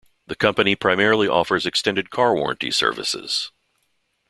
[0.25, 3.51] The company primarily offers extended car warranty services.